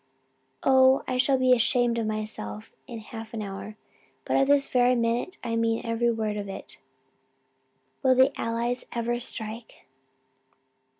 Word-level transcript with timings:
Oh 0.63 1.03
I 1.07 1.17
shall 1.17 1.37
be 1.37 1.53
ashamed 1.53 1.99
of 1.99 2.07
myself 2.07 2.73
in 2.87 2.97
half 2.97 3.35
an 3.35 3.43
hour 3.43 3.75
but 4.25 4.35
at 4.35 4.47
this 4.47 4.67
very 4.67 4.95
minute 4.95 5.37
I 5.43 5.55
mean 5.55 5.81
every 5.85 6.09
word 6.11 6.37
of 6.37 6.49
it. 6.49 6.79
Will 8.01 8.15
the 8.15 8.31
Allies 8.35 8.83
never 8.95 9.19
strike?" 9.19 9.85